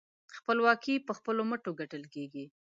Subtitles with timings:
[0.37, 2.45] خپلواکي په خپلو مټو ګټل کېږي.